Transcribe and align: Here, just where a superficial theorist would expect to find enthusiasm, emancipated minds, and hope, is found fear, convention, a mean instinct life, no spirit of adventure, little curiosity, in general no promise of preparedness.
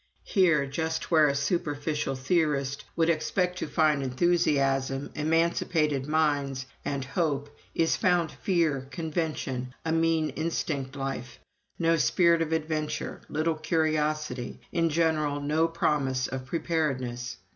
Here, 0.23 0.65
just 0.65 1.11
where 1.11 1.27
a 1.27 1.35
superficial 1.35 2.15
theorist 2.15 2.85
would 2.95 3.07
expect 3.07 3.59
to 3.59 3.67
find 3.67 4.01
enthusiasm, 4.01 5.11
emancipated 5.13 6.07
minds, 6.07 6.65
and 6.83 7.05
hope, 7.05 7.55
is 7.75 7.95
found 7.97 8.31
fear, 8.31 8.87
convention, 8.89 9.75
a 9.85 9.91
mean 9.91 10.29
instinct 10.31 10.95
life, 10.95 11.37
no 11.77 11.97
spirit 11.97 12.41
of 12.41 12.51
adventure, 12.51 13.21
little 13.29 13.53
curiosity, 13.53 14.59
in 14.71 14.89
general 14.89 15.39
no 15.39 15.67
promise 15.67 16.25
of 16.27 16.47
preparedness. 16.47 17.37